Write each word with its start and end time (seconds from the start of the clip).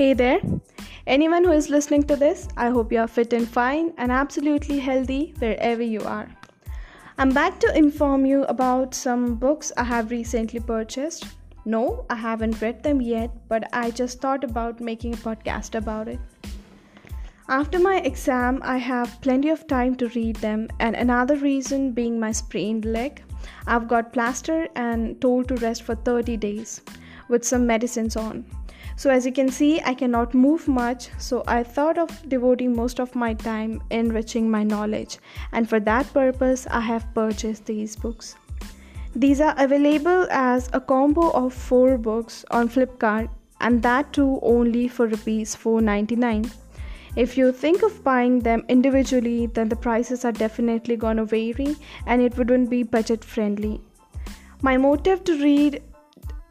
Hey 0.00 0.14
there. 0.14 0.40
Anyone 1.06 1.44
who 1.44 1.50
is 1.52 1.68
listening 1.68 2.04
to 2.04 2.16
this, 2.16 2.48
I 2.56 2.70
hope 2.70 2.90
you 2.90 3.00
are 3.00 3.06
fit 3.06 3.34
and 3.34 3.46
fine 3.46 3.92
and 3.98 4.10
absolutely 4.10 4.78
healthy 4.78 5.34
wherever 5.40 5.82
you 5.82 6.00
are. 6.00 6.26
I'm 7.18 7.34
back 7.34 7.60
to 7.60 7.76
inform 7.76 8.24
you 8.24 8.44
about 8.44 8.94
some 8.94 9.34
books 9.34 9.72
I 9.76 9.84
have 9.84 10.10
recently 10.10 10.58
purchased. 10.58 11.26
No, 11.66 12.06
I 12.08 12.14
haven't 12.14 12.62
read 12.62 12.82
them 12.82 13.02
yet, 13.02 13.30
but 13.46 13.68
I 13.74 13.90
just 13.90 14.22
thought 14.22 14.42
about 14.42 14.80
making 14.80 15.12
a 15.12 15.18
podcast 15.18 15.74
about 15.74 16.08
it. 16.08 16.18
After 17.50 17.78
my 17.78 17.96
exam, 17.96 18.60
I 18.64 18.78
have 18.78 19.20
plenty 19.20 19.50
of 19.50 19.66
time 19.66 19.96
to 19.96 20.08
read 20.14 20.36
them, 20.36 20.68
and 20.78 20.96
another 20.96 21.36
reason 21.36 21.92
being 21.92 22.18
my 22.18 22.32
sprained 22.32 22.86
leg. 22.86 23.22
I've 23.66 23.86
got 23.86 24.14
plaster 24.14 24.66
and 24.76 25.20
told 25.20 25.48
to 25.48 25.56
rest 25.56 25.82
for 25.82 25.94
30 25.94 26.38
days 26.38 26.80
with 27.28 27.44
some 27.44 27.66
medicines 27.66 28.16
on. 28.16 28.46
So, 29.00 29.08
as 29.08 29.24
you 29.24 29.32
can 29.32 29.48
see, 29.48 29.80
I 29.80 29.94
cannot 29.94 30.34
move 30.34 30.68
much, 30.68 31.08
so 31.16 31.42
I 31.48 31.62
thought 31.62 31.96
of 31.96 32.10
devoting 32.28 32.76
most 32.76 33.00
of 33.00 33.14
my 33.14 33.32
time 33.32 33.82
enriching 33.90 34.50
my 34.50 34.62
knowledge, 34.62 35.16
and 35.52 35.66
for 35.66 35.80
that 35.80 36.12
purpose, 36.12 36.66
I 36.70 36.80
have 36.80 37.06
purchased 37.14 37.64
these 37.64 37.96
books. 37.96 38.34
These 39.16 39.40
are 39.40 39.54
available 39.56 40.26
as 40.30 40.68
a 40.74 40.82
combo 40.82 41.30
of 41.30 41.54
4 41.54 41.96
books 41.96 42.44
on 42.50 42.68
Flipkart, 42.68 43.30
and 43.62 43.82
that 43.82 44.12
too 44.12 44.38
only 44.42 44.86
for 44.86 45.06
rupees 45.06 45.56
4.99. 45.56 46.52
If 47.16 47.38
you 47.38 47.52
think 47.52 47.82
of 47.82 48.04
buying 48.04 48.40
them 48.40 48.66
individually, 48.68 49.46
then 49.46 49.70
the 49.70 49.76
prices 49.76 50.26
are 50.26 50.38
definitely 50.44 50.96
gonna 50.96 51.24
vary 51.24 51.74
and 52.06 52.20
it 52.20 52.36
wouldn't 52.36 52.68
be 52.68 52.82
budget 52.82 53.24
friendly. 53.24 53.80
My 54.60 54.76
motive 54.76 55.24
to 55.24 55.42
read 55.42 55.82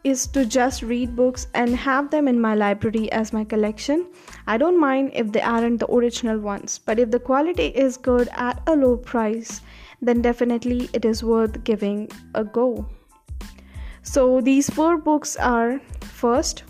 is 0.04 0.28
to 0.28 0.46
just 0.46 0.82
read 0.82 1.16
books 1.16 1.48
and 1.54 1.76
have 1.76 2.10
them 2.10 2.28
in 2.28 2.40
my 2.40 2.56
library 2.56 3.12
as 3.12 3.34
my 3.34 3.44
collection. 3.44 4.08
I 4.48 4.58
don't 4.58 4.80
mind 4.80 5.12
if 5.14 5.32
they 5.32 5.42
aren't 5.42 5.80
the 5.80 5.92
original 5.92 6.40
ones, 6.40 6.80
but 6.80 7.00
if 7.00 7.12
the 7.12 7.20
quality 7.20 7.68
is 7.68 7.98
good 7.98 8.30
at 8.32 8.62
a 8.68 8.76
low 8.76 8.98
price, 8.98 9.62
then 10.02 10.22
definitely 10.22 10.90
it 10.94 11.06
is 11.06 11.24
worth 11.24 11.64
giving 11.64 12.10
a 12.34 12.44
go. 12.44 12.88
So 14.02 14.42
these 14.42 14.70
four 14.70 14.98
books 14.98 15.36
are 15.36 15.80
first, 16.02 16.64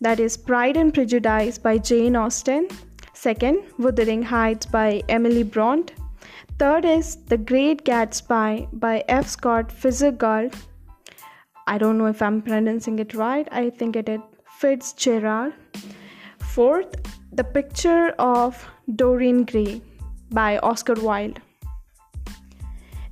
that 0.00 0.20
is 0.20 0.36
Pride 0.36 0.76
and 0.76 0.92
Prejudice 0.92 1.58
by 1.58 1.78
Jane 1.78 2.16
Austen, 2.16 2.68
second, 3.14 3.62
Wuthering 3.78 4.22
Heights 4.22 4.66
by 4.66 5.02
Emily 5.08 5.42
Brontë, 5.42 5.90
third 6.58 6.84
is 6.84 7.16
The 7.16 7.38
Great 7.38 7.84
Gatsby 7.84 8.68
by 8.74 9.04
F. 9.08 9.26
Scott 9.26 9.72
Fitzgerald 9.72 10.54
I 11.66 11.78
don't 11.78 11.98
know 11.98 12.06
if 12.06 12.22
I'm 12.22 12.42
pronouncing 12.42 12.98
it 13.00 13.14
right. 13.14 13.48
I 13.50 13.70
think 13.70 13.96
it 13.96 14.08
is 14.08 14.20
Fitzgerald. 14.58 15.52
Fourth, 16.38 16.94
The 17.32 17.44
Picture 17.44 18.14
of 18.18 18.64
Dorian 18.94 19.44
Gray 19.44 19.82
by 20.30 20.58
Oscar 20.58 20.94
Wilde. 20.94 21.40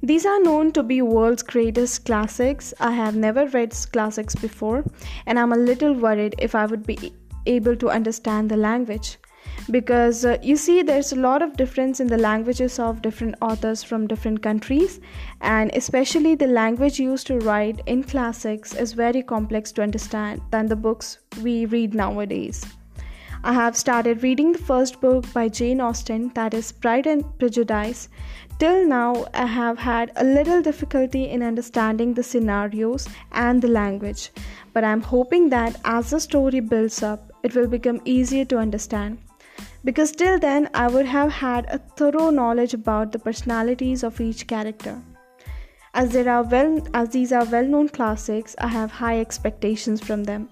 These 0.02 0.24
are 0.26 0.40
known 0.40 0.70
to 0.72 0.82
be 0.82 1.02
world's 1.02 1.42
greatest 1.42 2.04
classics. 2.04 2.72
I 2.78 2.92
have 2.92 3.16
never 3.16 3.46
read 3.48 3.74
classics 3.92 4.34
before, 4.34 4.84
and 5.26 5.38
I'm 5.38 5.52
a 5.52 5.56
little 5.56 5.94
worried 5.94 6.34
if 6.38 6.54
I 6.54 6.66
would 6.66 6.86
be 6.86 7.12
able 7.46 7.74
to 7.76 7.90
understand 7.90 8.50
the 8.50 8.56
language 8.56 9.18
because 9.70 10.24
uh, 10.24 10.36
you 10.42 10.56
see 10.56 10.82
there's 10.82 11.12
a 11.12 11.16
lot 11.16 11.40
of 11.40 11.56
difference 11.56 12.00
in 12.00 12.06
the 12.06 12.18
languages 12.18 12.78
of 12.78 13.00
different 13.00 13.34
authors 13.40 13.82
from 13.82 14.06
different 14.06 14.42
countries. 14.42 15.00
And 15.40 15.70
especially 15.74 16.34
the 16.34 16.46
language 16.46 17.00
used 17.00 17.26
to 17.28 17.38
write 17.38 17.80
in 17.86 18.04
classics 18.04 18.74
is 18.74 18.92
very 18.92 19.22
complex 19.22 19.72
to 19.72 19.82
understand 19.82 20.42
than 20.50 20.66
the 20.66 20.76
books 20.76 21.18
we 21.42 21.66
read 21.66 21.94
nowadays. 21.94 22.64
I 23.42 23.52
have 23.52 23.76
started 23.76 24.22
reading 24.22 24.52
the 24.52 24.58
first 24.58 25.00
book 25.00 25.30
by 25.34 25.48
Jane 25.48 25.80
Austen, 25.80 26.30
that 26.34 26.54
is 26.54 26.72
Pride 26.72 27.06
and 27.06 27.38
Prejudice. 27.38 28.08
Till 28.58 28.86
now, 28.86 29.26
I 29.34 29.44
have 29.44 29.78
had 29.78 30.12
a 30.16 30.24
little 30.24 30.62
difficulty 30.62 31.28
in 31.28 31.42
understanding 31.42 32.14
the 32.14 32.22
scenarios 32.22 33.06
and 33.32 33.60
the 33.60 33.68
language, 33.68 34.30
but 34.72 34.84
I'm 34.84 35.02
hoping 35.02 35.50
that 35.50 35.78
as 35.84 36.10
the 36.10 36.20
story 36.20 36.60
builds 36.60 37.02
up, 37.02 37.32
it 37.42 37.54
will 37.54 37.66
become 37.66 38.00
easier 38.06 38.46
to 38.46 38.56
understand 38.56 39.18
because 39.84 40.12
till 40.12 40.38
then 40.38 40.68
I 40.74 40.88
would 40.88 41.06
have 41.06 41.30
had 41.30 41.66
a 41.68 41.78
thorough 41.78 42.30
knowledge 42.30 42.74
about 42.74 43.12
the 43.12 43.18
personalities 43.18 44.02
of 44.02 44.20
each 44.20 44.46
character. 44.46 45.00
As 45.92 46.10
there 46.10 46.28
are 46.28 46.42
well 46.42 46.80
as 46.94 47.10
these 47.10 47.32
are 47.32 47.44
well-known 47.44 47.90
classics, 47.90 48.56
I 48.58 48.66
have 48.68 48.90
high 48.90 49.20
expectations 49.20 50.00
from 50.00 50.24
them. 50.24 50.48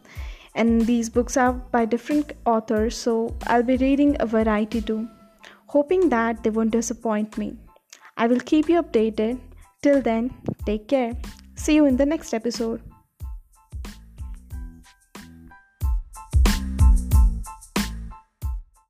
And 0.54 0.87
these 0.87 1.09
books 1.09 1.37
are 1.37 1.53
by 1.53 1.87
different 1.87 2.34
authors, 2.44 2.97
so 2.97 3.34
I'll 3.47 3.62
be 3.62 3.78
reading 3.78 4.16
a 4.20 4.26
variety 4.26 4.82
too, 4.82 5.09
hoping 5.66 6.10
that 6.10 6.44
they 6.44 6.50
won't 6.50 6.70
disappoint 6.70 7.38
me. 7.38 7.56
I 8.16 8.26
will 8.26 8.41
keep 8.41 8.69
you 8.69 8.82
updated. 8.82 9.41
Till 9.82 10.03
then, 10.03 10.32
take 10.66 10.87
care. 10.87 11.16
See 11.54 11.75
you 11.75 11.87
in 11.87 11.97
the 11.97 12.06
next 12.06 12.34
episode. 12.34 12.82